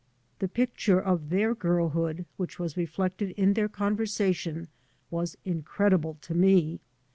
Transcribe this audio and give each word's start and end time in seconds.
The 0.39 0.47
picture 0.47 0.99
of 0.99 1.29
their 1.29 1.53
girlhood 1.53 2.25
which 2.35 2.57
was 2.57 2.75
reflected 2.75 3.35
in 3.37 3.53
their 3.53 3.69
conversation 3.69 4.67
was 5.11 5.37
incredible 5.45 6.17
to 6.21 6.33
me. 6.33 6.79